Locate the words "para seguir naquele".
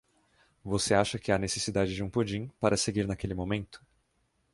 2.59-3.35